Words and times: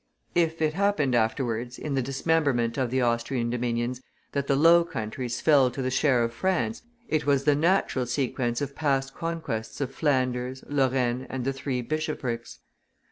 If 0.33 0.63
it 0.63 0.73
happened 0.73 1.13
afterwards, 1.13 1.77
in 1.77 1.93
the 1.93 2.01
dismemberment 2.01 2.75
of 2.75 2.89
the 2.89 3.01
Austrian 3.03 3.51
dominions, 3.51 4.01
that 4.31 4.47
the 4.47 4.55
Low 4.55 4.83
Countries 4.83 5.39
fell 5.41 5.69
to 5.69 5.79
the 5.79 5.91
share 5.91 6.23
of 6.23 6.33
France, 6.33 6.81
it 7.07 7.27
was 7.27 7.43
the 7.43 7.53
natural 7.53 8.07
sequel 8.07 8.47
of 8.47 8.75
past 8.75 9.13
conquests 9.13 9.79
of 9.79 9.93
Flanders, 9.93 10.63
Lorraine, 10.67 11.27
and 11.29 11.45
the 11.45 11.53
Three 11.53 11.83
Bishoprics. 11.83 12.61